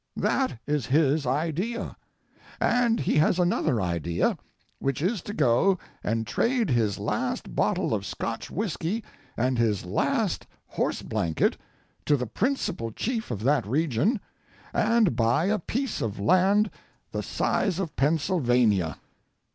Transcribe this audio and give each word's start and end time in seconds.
That 0.17 0.57
is 0.65 0.87
his 0.87 1.27
idea. 1.27 1.95
And 2.59 2.99
he 3.01 3.17
has 3.17 3.37
another 3.37 3.79
idea, 3.79 4.35
which 4.79 4.99
is 4.99 5.21
to 5.21 5.31
go 5.35 5.77
and 6.03 6.25
trade 6.25 6.71
his 6.71 6.97
last 6.97 7.55
bottle 7.55 7.93
of 7.93 8.03
Scotch 8.07 8.49
whiskey 8.49 9.03
and 9.37 9.59
his 9.59 9.85
last 9.85 10.47
horse 10.65 11.03
blanket 11.03 11.55
to 12.07 12.17
the 12.17 12.25
principal 12.25 12.89
chief 12.91 13.29
of 13.29 13.43
that 13.43 13.67
region 13.67 14.19
and 14.73 15.15
buy 15.15 15.45
a 15.45 15.59
piece 15.59 16.01
of 16.01 16.19
land 16.19 16.71
the 17.11 17.21
size 17.21 17.77
of 17.77 17.95
Pennsylvania. 17.95 18.97